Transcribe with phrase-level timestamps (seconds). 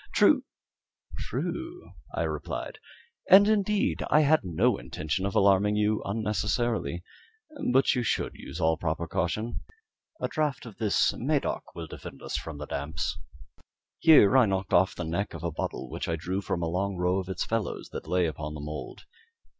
[0.15, 0.43] "True
[1.15, 2.79] true," I replied;
[3.29, 7.03] "and, indeed, I had no intention of alarming you unnecessarily
[7.71, 9.61] but you should use all proper caution.
[10.19, 13.19] A draught of this Medoc will defend us from the damps."
[13.99, 16.95] Here I knocked off the neck of a bottle which I drew from a long
[16.97, 19.03] row of its fellows that lay upon the mould.